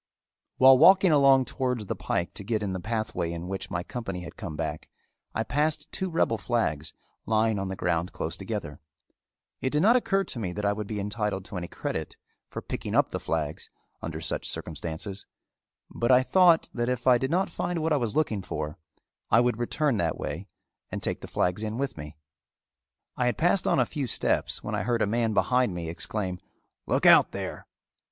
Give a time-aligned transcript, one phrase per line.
[0.57, 4.21] While walking along towards the pike to get in the pathway in which my company
[4.23, 4.89] had come back,
[5.35, 6.91] I passed two rebel flags
[7.27, 8.79] lying on the ground close together.
[9.61, 12.17] It did not occur to me that I would be entitled to any credit
[12.49, 13.69] for picking up the flags
[14.01, 15.27] under such circumstances,
[15.91, 18.79] but I thought that if I did not find what I was looking for
[19.29, 20.47] I would return that way
[20.91, 22.17] and take the flags in with me.
[23.17, 26.39] I had passed on a few steps when I heard a man behind me exclaim,
[26.87, 27.67] "Look out, there!"